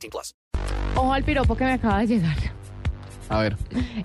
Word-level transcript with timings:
18. 0.00 0.34
Ojo 0.96 1.12
al 1.12 1.24
piropo 1.24 1.56
que 1.56 1.64
me 1.64 1.72
acaba 1.72 2.00
de 2.00 2.06
llegar. 2.06 2.36
A 3.28 3.40
ver. 3.42 3.56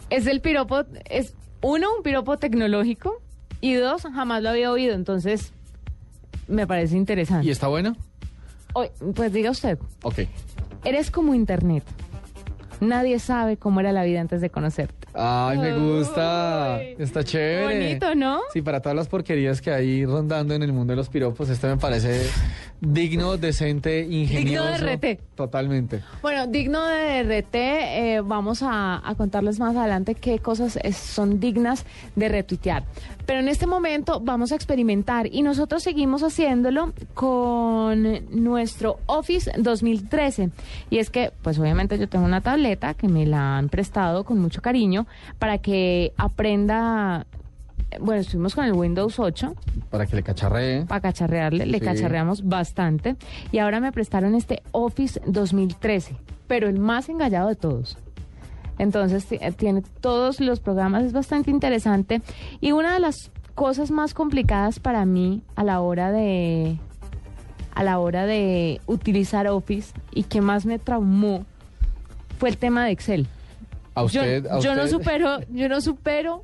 Es 0.09 0.27
el 0.27 0.41
piropo, 0.41 0.83
es 1.09 1.33
uno, 1.61 1.87
un 1.97 2.03
piropo 2.03 2.37
tecnológico 2.37 3.21
y 3.61 3.73
dos, 3.73 4.03
jamás 4.03 4.43
lo 4.43 4.49
había 4.49 4.71
oído, 4.71 4.93
entonces 4.93 5.53
me 6.47 6.67
parece 6.67 6.95
interesante. 6.95 7.47
¿Y 7.47 7.49
está 7.49 7.67
buena? 7.67 7.95
O, 8.73 8.85
pues 9.15 9.33
diga 9.33 9.51
usted. 9.51 9.79
Ok. 10.03 10.19
Eres 10.83 11.09
como 11.09 11.33
Internet. 11.33 11.83
Nadie 12.81 13.19
sabe 13.19 13.57
cómo 13.57 13.79
era 13.79 13.91
la 13.91 14.03
vida 14.03 14.21
antes 14.21 14.41
de 14.41 14.49
conocerte. 14.49 15.04
Ay, 15.17 15.57
me 15.57 15.77
gusta. 15.77 16.81
Está 16.81 17.23
chévere. 17.23 17.87
Bonito, 17.87 18.15
¿no? 18.15 18.41
Sí, 18.51 18.61
para 18.61 18.81
todas 18.81 18.95
las 18.95 19.07
porquerías 19.07 19.61
que 19.61 19.71
hay 19.71 20.05
rondando 20.05 20.53
en 20.53 20.63
el 20.63 20.73
mundo 20.73 20.91
de 20.91 20.97
los 20.97 21.09
piropos, 21.09 21.49
este 21.49 21.67
me 21.67 21.77
parece 21.77 22.29
digno, 22.81 23.37
decente, 23.37 24.01
ingenioso. 24.01 24.71
Digno 24.73 24.87
de 24.87 24.95
RT. 24.95 25.35
Totalmente. 25.35 26.03
Bueno, 26.21 26.47
digno 26.47 26.85
de 26.85 27.23
RT, 27.23 27.55
eh, 27.55 28.21
vamos 28.23 28.59
a, 28.61 29.01
contarles 29.17 29.59
más 29.59 29.75
adelante 29.75 30.15
qué 30.15 30.39
cosas 30.39 30.77
son 30.93 31.39
dignas 31.39 31.85
de 32.15 32.27
retuitear. 32.27 32.83
Pero 33.25 33.39
en 33.39 33.47
este 33.47 33.65
momento 33.65 34.19
vamos 34.19 34.51
a 34.51 34.55
experimentar 34.55 35.27
y 35.31 35.41
nosotros 35.41 35.81
seguimos 35.81 36.21
haciéndolo 36.21 36.93
con 37.13 38.03
nuestro 38.29 38.99
Office 39.07 39.51
2013. 39.57 40.49
Y 40.89 40.99
es 40.99 41.09
que, 41.09 41.31
pues 41.41 41.57
obviamente 41.57 41.97
yo 41.97 42.07
tengo 42.07 42.25
una 42.25 42.41
tableta 42.41 42.93
que 42.93 43.07
me 43.07 43.25
la 43.25 43.57
han 43.57 43.69
prestado 43.69 44.25
con 44.25 44.39
mucho 44.39 44.61
cariño 44.61 45.04
para 45.39 45.57
que 45.57 46.13
aprenda 46.17 47.25
bueno, 47.99 48.21
estuvimos 48.21 48.55
con 48.55 48.65
el 48.65 48.73
Windows 48.73 49.19
8. 49.19 49.55
Para 49.89 50.05
que 50.05 50.15
le 50.15 50.23
cacharree. 50.23 50.85
Para 50.85 51.01
cacharrearle, 51.01 51.65
le 51.65 51.79
cacharreamos 51.79 52.45
bastante. 52.47 53.15
Y 53.51 53.59
ahora 53.59 53.79
me 53.79 53.91
prestaron 53.91 54.35
este 54.35 54.61
Office 54.71 55.21
2013, 55.25 56.15
pero 56.47 56.67
el 56.67 56.79
más 56.79 57.09
engallado 57.09 57.47
de 57.47 57.55
todos. 57.55 57.97
Entonces 58.77 59.25
eh, 59.31 59.51
tiene 59.53 59.83
todos 60.01 60.39
los 60.41 60.59
programas, 60.59 61.03
es 61.03 61.13
bastante 61.13 61.51
interesante. 61.51 62.21
Y 62.59 62.71
una 62.73 62.93
de 62.93 62.99
las 62.99 63.31
cosas 63.53 63.91
más 63.91 64.13
complicadas 64.13 64.79
para 64.79 65.05
mí 65.05 65.41
a 65.55 65.63
la 65.63 65.79
hora 65.79 66.11
de 66.11 66.77
a 67.73 67.83
la 67.83 67.99
hora 67.99 68.25
de 68.25 68.79
utilizar 68.85 69.47
Office 69.47 69.93
y 70.13 70.23
que 70.23 70.39
más 70.39 70.65
me 70.65 70.79
traumó 70.79 71.45
fue 72.37 72.49
el 72.49 72.57
tema 72.57 72.85
de 72.85 72.91
Excel. 72.91 73.27
A 73.95 74.03
usted, 74.03 74.45
yo, 74.61 74.75
no 74.75 74.87
supero, 74.87 75.39
yo 75.49 75.69
no 75.69 75.79
supero 75.79 76.43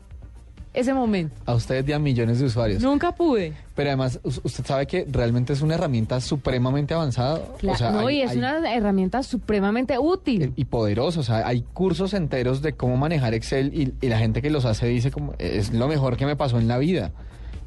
ese 0.73 0.93
momento. 0.93 1.35
A 1.45 1.53
ustedes 1.53 1.87
y 1.87 1.91
a 1.91 1.99
millones 1.99 2.39
de 2.39 2.45
usuarios. 2.45 2.81
Nunca 2.81 3.13
pude. 3.13 3.53
Pero 3.75 3.89
además, 3.89 4.21
usted 4.23 4.65
sabe 4.65 4.87
que 4.87 5.05
realmente 5.09 5.51
es 5.51 5.61
una 5.61 5.75
herramienta 5.75 6.21
supremamente 6.21 6.93
avanzada. 6.93 7.41
Claro, 7.59 7.75
o 7.75 7.77
sea, 7.77 7.91
no, 7.91 8.09
y 8.09 8.21
es 8.21 8.35
una 8.37 8.73
herramienta 8.73 9.21
supremamente 9.21 9.99
útil. 9.99 10.53
Y 10.55 10.65
poderosa. 10.65 11.19
O 11.19 11.23
sea, 11.23 11.45
hay 11.45 11.61
cursos 11.73 12.13
enteros 12.13 12.61
de 12.61 12.71
cómo 12.73 12.95
manejar 12.95 13.33
Excel 13.33 13.73
y, 14.01 14.07
la 14.07 14.17
gente 14.17 14.41
que 14.41 14.49
los 14.49 14.63
hace 14.63 14.87
dice 14.87 15.11
como 15.11 15.33
es 15.37 15.73
lo 15.73 15.89
mejor 15.89 16.15
que 16.15 16.25
me 16.25 16.37
pasó 16.37 16.57
en 16.57 16.69
la 16.69 16.77
vida. 16.77 17.11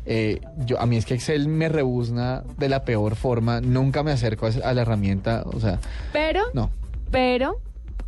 Eh, 0.07 0.41
yo, 0.65 0.81
a 0.81 0.87
mí 0.87 0.97
es 0.97 1.05
que 1.05 1.15
Excel 1.15 1.49
me 1.49 1.69
rebuzna 1.69 2.43
de 2.57 2.71
la 2.71 2.85
peor 2.85 3.17
forma. 3.17 3.61
Nunca 3.61 4.03
me 4.03 4.13
acerco 4.13 4.47
a, 4.47 4.73
la 4.73 4.81
herramienta. 4.81 5.45
O 5.45 5.61
sea. 5.61 5.79
Pero. 6.11 6.41
No. 6.55 6.71
Pero. 7.11 7.59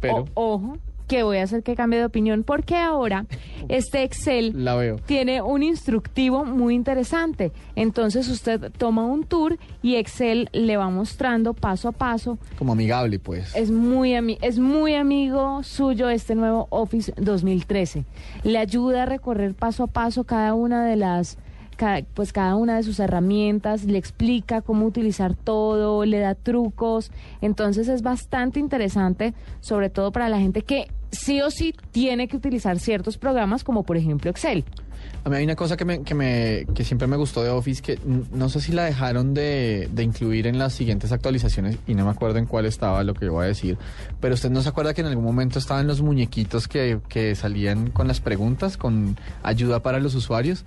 Pero. 0.00 0.24
Ojo 0.32 0.78
que 1.06 1.22
voy 1.22 1.38
a 1.38 1.44
hacer 1.44 1.62
que 1.62 1.74
cambie 1.74 1.98
de 1.98 2.04
opinión 2.04 2.42
porque 2.42 2.76
ahora 2.76 3.26
este 3.68 4.02
Excel 4.02 4.52
La 4.64 4.74
veo. 4.74 4.96
tiene 5.06 5.42
un 5.42 5.62
instructivo 5.62 6.44
muy 6.44 6.74
interesante. 6.74 7.52
Entonces 7.74 8.28
usted 8.28 8.70
toma 8.76 9.04
un 9.06 9.24
tour 9.24 9.58
y 9.82 9.96
Excel 9.96 10.48
le 10.52 10.76
va 10.76 10.88
mostrando 10.90 11.54
paso 11.54 11.88
a 11.88 11.92
paso. 11.92 12.38
Como 12.58 12.72
amigable, 12.72 13.18
pues. 13.18 13.54
Es 13.54 13.70
muy, 13.70 14.14
es 14.42 14.58
muy 14.58 14.94
amigo 14.94 15.62
suyo 15.62 16.08
este 16.08 16.34
nuevo 16.34 16.66
Office 16.70 17.12
2013. 17.16 18.04
Le 18.44 18.58
ayuda 18.58 19.04
a 19.04 19.06
recorrer 19.06 19.54
paso 19.54 19.84
a 19.84 19.86
paso 19.86 20.24
cada 20.24 20.54
una 20.54 20.86
de 20.86 20.96
las 20.96 21.38
pues 22.14 22.32
cada 22.32 22.56
una 22.56 22.76
de 22.76 22.82
sus 22.82 23.00
herramientas, 23.00 23.84
le 23.84 23.98
explica 23.98 24.62
cómo 24.62 24.86
utilizar 24.86 25.34
todo, 25.34 26.04
le 26.04 26.18
da 26.18 26.34
trucos. 26.34 27.10
Entonces 27.40 27.88
es 27.88 28.02
bastante 28.02 28.60
interesante, 28.60 29.34
sobre 29.60 29.90
todo 29.90 30.12
para 30.12 30.28
la 30.28 30.38
gente 30.38 30.62
que 30.62 30.88
sí 31.10 31.40
o 31.40 31.50
sí 31.50 31.74
tiene 31.92 32.28
que 32.28 32.36
utilizar 32.36 32.78
ciertos 32.78 33.18
programas 33.18 33.64
como 33.64 33.84
por 33.84 33.96
ejemplo 33.96 34.30
Excel. 34.30 34.64
A 35.24 35.28
mí 35.28 35.36
hay 35.36 35.44
una 35.44 35.56
cosa 35.56 35.76
que, 35.76 35.84
me, 35.84 36.02
que, 36.02 36.14
me, 36.14 36.66
que 36.74 36.84
siempre 36.84 37.08
me 37.08 37.16
gustó 37.16 37.42
de 37.42 37.50
Office, 37.50 37.82
que 37.82 37.98
no 38.32 38.48
sé 38.48 38.60
si 38.60 38.72
la 38.72 38.84
dejaron 38.84 39.34
de, 39.34 39.88
de, 39.92 40.02
incluir 40.04 40.46
en 40.46 40.56
las 40.56 40.72
siguientes 40.72 41.10
actualizaciones 41.10 41.78
y 41.86 41.94
no 41.94 42.04
me 42.04 42.12
acuerdo 42.12 42.38
en 42.38 42.46
cuál 42.46 42.64
estaba 42.64 43.02
lo 43.02 43.12
que 43.14 43.28
voy 43.28 43.44
a 43.44 43.48
decir, 43.48 43.76
pero 44.20 44.34
usted 44.34 44.50
no 44.50 44.62
se 44.62 44.68
acuerda 44.68 44.94
que 44.94 45.00
en 45.00 45.08
algún 45.08 45.24
momento 45.24 45.58
estaban 45.58 45.88
los 45.88 46.00
muñequitos 46.00 46.68
que, 46.68 47.00
que 47.08 47.34
salían 47.34 47.90
con 47.90 48.06
las 48.06 48.20
preguntas, 48.20 48.76
con 48.76 49.16
ayuda 49.42 49.82
para 49.82 49.98
los 49.98 50.14
usuarios. 50.14 50.64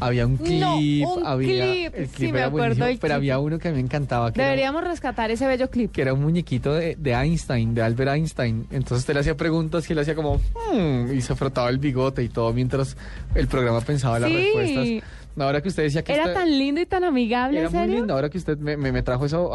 Había 0.00 0.26
un 0.26 0.36
clip, 0.36 0.60
no, 0.60 0.76
un 0.76 1.26
había 1.26 1.72
clip. 1.72 1.94
el 1.94 2.08
clip 2.08 2.28
sí, 2.28 2.32
me 2.32 2.42
acuerdo 2.42 2.86
pero 3.00 3.14
había 3.14 3.38
uno 3.38 3.58
que 3.58 3.68
a 3.68 3.70
mí 3.72 3.76
me 3.78 3.82
encantaba. 3.82 4.32
Que 4.32 4.42
Deberíamos 4.42 4.82
era, 4.82 4.90
rescatar 4.90 5.30
ese 5.30 5.46
bello 5.46 5.68
clip. 5.70 5.90
Que 5.90 6.02
era 6.02 6.14
un 6.14 6.22
muñequito 6.22 6.72
de, 6.72 6.96
de, 6.96 7.12
Einstein, 7.12 7.74
de 7.74 7.82
Albert 7.82 8.12
Einstein. 8.12 8.66
Entonces 8.70 8.98
usted 8.98 9.14
le 9.14 9.20
hacía 9.20 9.36
preguntas 9.36 9.88
y 9.88 9.92
él 9.92 9.98
hacía 9.98 10.14
como 10.14 10.36
hmm", 10.36 11.12
y 11.16 11.20
se 11.20 11.34
frotaba 11.34 11.68
el 11.70 11.78
bigote 11.78 12.22
y 12.22 12.28
todo 12.28 12.52
mientras 12.52 12.96
el 13.34 13.48
programa 13.48 13.77
pensado 13.84 14.18
las 14.18 14.32
respuestas. 14.32 14.86
Ahora 15.44 15.60
que 15.60 15.68
usted 15.68 15.84
decía 15.84 16.02
que... 16.02 16.12
Era 16.12 16.32
tan 16.32 16.50
lindo 16.50 16.80
y 16.80 16.86
tan 16.86 17.04
amigable, 17.04 17.60
Era 17.60 17.70
muy 17.70 17.86
lindo. 17.88 18.14
Ahora 18.14 18.28
que 18.28 18.38
usted 18.38 18.58
me, 18.58 19.02
trajo 19.02 19.26
eso, 19.26 19.52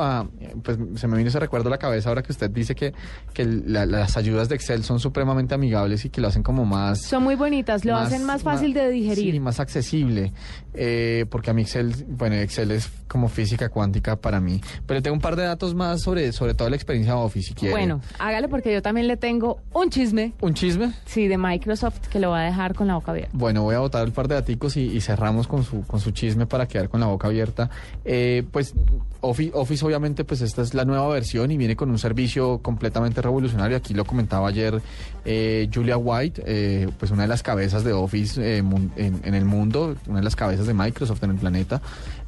pues 0.63 0.77
se 0.95 1.07
me 1.07 1.17
vino 1.17 1.29
ese 1.29 1.39
recuerdo 1.39 1.67
a 1.67 1.71
la 1.71 1.77
cabeza 1.77 2.09
ahora 2.09 2.23
que 2.23 2.31
usted 2.31 2.49
dice 2.49 2.75
que, 2.75 2.93
que 3.33 3.45
las 3.45 4.17
ayudas 4.17 4.49
de 4.49 4.55
Excel 4.55 4.83
son 4.83 4.99
supremamente 4.99 5.55
amigables 5.55 6.05
y 6.05 6.09
que 6.09 6.21
lo 6.21 6.27
hacen 6.27 6.43
como 6.43 6.65
más... 6.65 7.01
Son 7.01 7.23
muy 7.23 7.35
bonitas, 7.35 7.85
lo 7.85 7.95
hacen 7.95 8.23
más 8.23 8.43
fácil 8.43 8.73
de 8.73 8.89
digerir. 8.89 9.33
Sí, 9.33 9.39
más 9.39 9.59
accesible. 9.59 10.31
Eh, 10.73 11.25
porque 11.29 11.51
a 11.51 11.53
mí 11.53 11.61
Excel, 11.61 11.93
bueno, 12.07 12.35
Excel 12.35 12.71
es 12.71 12.89
como 13.07 13.27
física 13.27 13.69
cuántica 13.69 14.15
para 14.15 14.39
mí. 14.39 14.61
Pero 14.87 15.01
tengo 15.01 15.15
un 15.15 15.21
par 15.21 15.35
de 15.35 15.43
datos 15.43 15.75
más 15.75 16.01
sobre, 16.01 16.31
sobre 16.31 16.53
toda 16.53 16.69
la 16.69 16.75
experiencia 16.75 17.15
Office, 17.15 17.49
si 17.49 17.53
quiere. 17.53 17.73
Bueno, 17.73 18.01
hágale 18.19 18.47
porque 18.47 18.73
yo 18.73 18.81
también 18.81 19.07
le 19.07 19.17
tengo 19.17 19.59
un 19.71 19.89
chisme. 19.89 20.33
¿Un 20.41 20.53
chisme? 20.53 20.93
Sí, 21.05 21.27
de 21.27 21.37
Microsoft 21.37 22.07
que 22.07 22.19
lo 22.19 22.31
va 22.31 22.41
a 22.41 22.45
dejar 22.45 22.73
con 22.73 22.87
la 22.87 22.95
boca 22.95 23.11
abierta. 23.11 23.31
Bueno, 23.33 23.63
voy 23.63 23.75
a 23.75 23.79
botar 23.79 24.05
el 24.05 24.13
par 24.13 24.27
de 24.27 24.35
daticos 24.35 24.77
y, 24.77 24.81
y 24.81 25.01
cerramos 25.01 25.47
con 25.47 25.63
su 25.63 25.72
con 25.87 25.99
su 25.99 26.11
chisme 26.11 26.45
para 26.45 26.67
quedar 26.67 26.89
con 26.89 26.99
la 26.99 27.07
boca 27.07 27.27
abierta. 27.27 27.69
Eh, 28.05 28.43
pues 28.51 28.73
Office, 29.21 29.51
Office, 29.53 29.85
obviamente, 29.85 30.25
pues 30.25 30.41
esta 30.41 30.61
es 30.61 30.73
la 30.73 30.83
nueva 30.83 31.07
versión 31.07 31.49
y 31.49 31.57
viene 31.57 31.77
con 31.77 31.89
un 31.89 31.97
servicio 31.97 32.59
completamente 32.59 33.21
revolucionario. 33.21 33.77
Aquí 33.77 33.93
lo 33.93 34.03
comentaba 34.03 34.49
ayer 34.49 34.81
eh, 35.23 35.69
Julia 35.73 35.95
White, 35.95 36.43
eh, 36.45 36.89
pues 36.99 37.09
una 37.11 37.21
de 37.21 37.29
las 37.29 37.41
cabezas 37.41 37.85
de 37.85 37.93
Office 37.93 38.41
eh, 38.41 38.57
en, 38.57 39.33
el 39.33 39.45
mundo, 39.45 39.95
una 40.07 40.19
de 40.19 40.23
las 40.25 40.35
cabezas 40.35 40.67
de 40.67 40.73
Microsoft 40.73 41.23
en 41.23 41.31
el 41.31 41.37
planeta. 41.37 41.81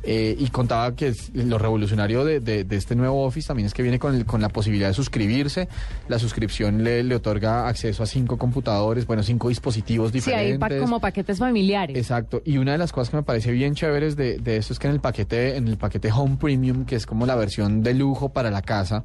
Eh, 0.07 0.35
y 0.37 0.49
contaba 0.49 0.95
que 0.95 1.13
lo 1.33 1.57
revolucionario 1.57 2.23
de, 2.23 2.65
este 2.69 2.95
nuevo 2.95 3.23
Office 3.23 3.47
también 3.47 3.65
es 3.65 3.73
que 3.73 3.81
viene 3.81 3.97
con, 3.97 4.15
el, 4.15 4.25
con 4.25 4.39
la 4.39 4.49
posibilidad 4.49 4.89
de 4.89 4.93
suscribirse. 4.93 5.67
La 6.07 6.19
suscripción 6.19 6.83
le, 6.83 7.15
otorga 7.15 7.67
acceso 7.67 8.03
a 8.03 8.05
cinco 8.05 8.37
computadores, 8.37 9.07
bueno, 9.07 9.23
cinco 9.23 9.49
dispositivos 9.49 10.11
diferentes. 10.11 10.67
Sí, 10.67 10.73
hay 10.75 10.79
como 10.81 10.99
paquetes 10.99 11.39
familiares. 11.39 11.97
Exacto. 11.97 12.41
Y 12.45 12.57
una 12.57 12.73
de 12.73 12.77
las 12.77 12.91
cosas 12.91 13.09
que 13.09 13.17
me 13.17 13.23
parece 13.23 13.51
bien 13.51 13.73
chéveres 13.73 14.15
de, 14.15 14.37
de 14.37 14.57
esto 14.57 14.73
es 14.73 14.79
que 14.79 14.87
en 14.87 14.93
el 14.93 14.99
paquete, 14.99 15.57
en 15.57 15.67
el 15.67 15.77
paquete 15.77 16.11
Home 16.11 16.37
Premium, 16.37 16.85
que 16.85 16.95
es 16.95 17.05
como 17.05 17.25
la 17.25 17.35
versión 17.35 17.81
de 17.81 17.93
lujo 17.93 18.29
para 18.29 18.51
la 18.51 18.61
casa, 18.61 19.03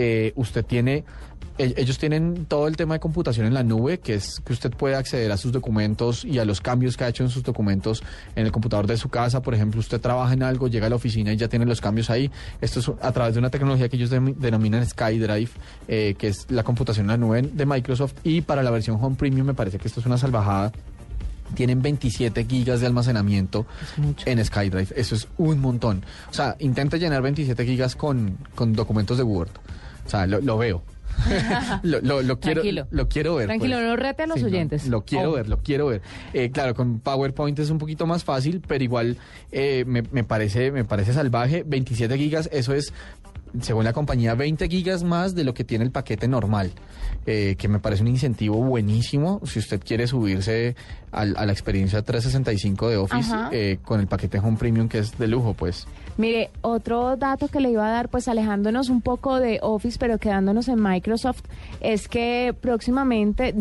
eh, 0.00 0.32
usted 0.36 0.64
tiene 0.64 1.04
ellos 1.58 1.98
tienen 1.98 2.46
todo 2.46 2.68
el 2.68 2.76
tema 2.76 2.94
de 2.94 3.00
computación 3.00 3.46
en 3.46 3.54
la 3.54 3.62
nube, 3.62 3.98
que 3.98 4.14
es 4.14 4.40
que 4.44 4.52
usted 4.52 4.70
puede 4.70 4.94
acceder 4.94 5.30
a 5.32 5.36
sus 5.36 5.50
documentos 5.50 6.24
y 6.24 6.38
a 6.38 6.44
los 6.44 6.60
cambios 6.60 6.96
que 6.96 7.04
ha 7.04 7.08
hecho 7.08 7.24
en 7.24 7.30
sus 7.30 7.42
documentos 7.42 8.02
en 8.36 8.46
el 8.46 8.52
computador 8.52 8.86
de 8.86 8.96
su 8.96 9.08
casa. 9.08 9.42
Por 9.42 9.54
ejemplo, 9.54 9.80
usted 9.80 10.00
trabaja 10.00 10.32
en 10.32 10.42
algo, 10.42 10.68
llega 10.68 10.86
a 10.86 10.90
la 10.90 10.96
oficina 10.96 11.32
y 11.32 11.36
ya 11.36 11.48
tiene 11.48 11.66
los 11.66 11.80
cambios 11.80 12.10
ahí. 12.10 12.30
Esto 12.60 12.80
es 12.80 12.90
a 13.02 13.12
través 13.12 13.34
de 13.34 13.40
una 13.40 13.50
tecnología 13.50 13.88
que 13.88 13.96
ellos 13.96 14.10
denominan 14.10 14.86
SkyDrive, 14.86 15.50
eh, 15.88 16.14
que 16.16 16.28
es 16.28 16.46
la 16.48 16.62
computación 16.62 17.06
en 17.06 17.08
la 17.08 17.16
nube 17.16 17.42
de 17.42 17.66
Microsoft. 17.66 18.14
Y 18.22 18.42
para 18.42 18.62
la 18.62 18.70
versión 18.70 18.98
Home 19.02 19.16
Premium 19.16 19.46
me 19.46 19.54
parece 19.54 19.78
que 19.78 19.88
esto 19.88 20.00
es 20.00 20.06
una 20.06 20.18
salvajada 20.18 20.72
tienen 21.54 21.80
27 21.80 22.44
gigas 22.44 22.80
de 22.80 22.86
almacenamiento 22.86 23.64
en 24.26 24.44
SkyDrive. 24.44 24.88
Eso 24.94 25.14
es 25.14 25.28
un 25.38 25.60
montón. 25.60 26.04
O 26.30 26.34
sea, 26.34 26.56
intenta 26.58 26.98
llenar 26.98 27.22
27 27.22 27.64
gigas 27.64 27.96
con, 27.96 28.36
con 28.54 28.74
documentos 28.74 29.16
de 29.16 29.22
Word. 29.22 29.48
O 30.06 30.10
sea, 30.10 30.26
lo 30.26 30.58
veo. 30.58 30.82
lo, 31.82 32.00
lo- 32.00 32.22
lo 32.22 32.38
quiero, 32.40 32.60
Tranquilo. 32.62 32.86
lo 32.90 33.08
quiero 33.08 33.34
ver. 33.36 33.46
Tranquilo, 33.46 33.76
pues. 33.76 33.86
no 33.88 33.96
rete 33.96 34.22
a 34.22 34.26
los 34.26 34.42
oyentes. 34.42 34.86
lo 34.88 35.04
quiero 35.04 35.30
Oh. 35.30 35.34
ver, 35.34 35.48
lo 35.48 35.58
quiero 35.58 35.86
ver. 35.86 36.02
Eh, 36.32 36.50
claro, 36.50 36.74
con 36.74 37.00
PowerPoint 37.00 37.58
es 37.58 37.70
un 37.70 37.78
poquito 37.78 38.06
más 38.06 38.24
fácil, 38.24 38.62
pero 38.66 38.82
igual 38.84 39.16
eh, 39.52 39.84
me, 39.86 40.02
me 40.10 40.24
parece, 40.24 40.70
me 40.70 40.84
parece 40.84 41.12
salvaje. 41.12 41.64
27 41.66 42.16
gigas, 42.16 42.48
eso 42.52 42.74
es, 42.74 42.92
según 43.60 43.84
la 43.84 43.92
compañía, 43.92 44.34
20 44.34 44.68
gigas 44.68 45.02
más 45.04 45.34
de 45.34 45.44
lo 45.44 45.54
que 45.54 45.64
tiene 45.64 45.84
el 45.84 45.90
paquete 45.90 46.28
normal. 46.28 46.70
eh, 47.26 47.56
que 47.58 47.68
me 47.68 47.78
parece 47.78 48.02
un 48.02 48.08
incentivo 48.08 48.56
buenísimo 48.62 49.40
si 49.44 49.58
usted 49.58 49.82
quiere 49.84 50.06
subirse 50.06 50.76
al- 51.12 51.36
a 51.36 51.44
la 51.44 51.52
experiencia 51.52 52.00
365 52.02 52.88
de 52.88 52.96
Office 52.96 53.30
eh, 53.52 53.78
con 53.84 54.00
el 54.00 54.06
paquete 54.06 54.38
Home 54.38 54.56
Premium 54.56 54.88
que 54.88 54.98
es 54.98 55.18
de 55.18 55.26
lujo, 55.26 55.52
pues. 55.52 55.86
Mire, 56.16 56.50
otro 56.62 57.16
dato 57.16 57.48
que 57.48 57.60
le 57.60 57.70
iba 57.70 57.86
a 57.86 57.90
dar, 57.90 58.08
pues 58.08 58.28
alejándonos 58.28 58.88
un 58.88 59.02
poco 59.02 59.40
de 59.40 59.58
Office, 59.62 59.98
pero 60.00 60.16
quedándonos 60.18 60.68
en 60.68 60.82
Microsoft, 60.82 61.42
es 61.80 62.08
que 62.08 62.54
próximamente 62.58 63.54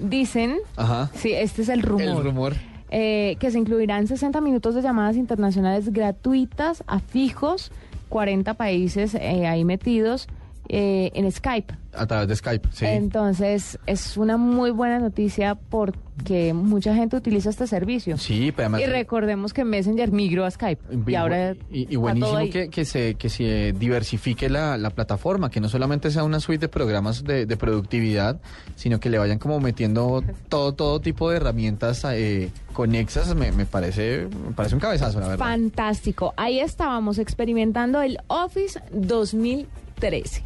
dicen, 0.00 0.56
Ajá. 0.76 1.10
sí, 1.14 1.32
este 1.32 1.62
es 1.62 1.68
el 1.68 1.82
rumor, 1.82 2.02
El 2.18 2.24
rumor. 2.24 2.54
Eh, 2.94 3.36
que 3.40 3.50
se 3.50 3.58
incluirán 3.58 4.06
60 4.06 4.42
minutos 4.42 4.74
de 4.74 4.82
llamadas 4.82 5.16
internacionales 5.16 5.92
gratuitas 5.92 6.84
a 6.86 7.00
fijos, 7.00 7.72
40 8.10 8.52
países 8.54 9.14
eh, 9.14 9.46
ahí 9.46 9.64
metidos 9.64 10.28
eh, 10.74 11.10
en 11.14 11.30
Skype. 11.30 11.74
A 11.94 12.06
través 12.06 12.26
de 12.28 12.34
Skype, 12.36 12.66
sí. 12.72 12.86
Entonces, 12.86 13.78
es 13.84 14.16
una 14.16 14.38
muy 14.38 14.70
buena 14.70 14.98
noticia 14.98 15.54
porque 15.54 16.54
mucha 16.54 16.94
gente 16.94 17.14
utiliza 17.16 17.50
este 17.50 17.66
servicio. 17.66 18.16
Sí, 18.16 18.50
pero 18.56 18.68
además... 18.68 18.80
Y 18.80 18.86
recordemos 18.86 19.52
que 19.52 19.62
Messenger 19.66 20.10
migró 20.10 20.46
a 20.46 20.50
Skype. 20.50 20.82
Y, 21.06 21.10
Y, 21.10 21.14
ahora 21.14 21.54
y- 21.70 21.94
buenísimo 21.96 22.38
que, 22.50 22.70
que 22.70 22.86
se 22.86 23.16
que 23.16 23.28
se 23.28 23.74
diversifique 23.78 24.48
la, 24.48 24.78
la 24.78 24.88
plataforma, 24.88 25.50
que 25.50 25.60
no 25.60 25.68
solamente 25.68 26.10
sea 26.10 26.24
una 26.24 26.40
suite 26.40 26.60
de 26.62 26.68
programas 26.70 27.22
de, 27.22 27.44
de 27.44 27.56
productividad, 27.58 28.40
sino 28.74 28.98
que 28.98 29.10
le 29.10 29.18
vayan 29.18 29.38
como 29.38 29.60
metiendo 29.60 30.24
todo 30.48 30.72
todo 30.72 31.00
tipo 31.02 31.28
de 31.28 31.36
herramientas 31.36 32.02
eh, 32.08 32.50
conexas. 32.72 33.34
Me, 33.34 33.52
me 33.52 33.66
parece 33.66 34.28
me 34.46 34.52
parece 34.54 34.74
un 34.76 34.80
cabezazo, 34.80 35.20
la 35.20 35.28
verdad. 35.28 35.44
Fantástico. 35.44 36.32
Ahí 36.38 36.60
estábamos 36.60 37.18
experimentando 37.18 38.00
el 38.00 38.16
Office 38.28 38.80
2013. 38.92 40.42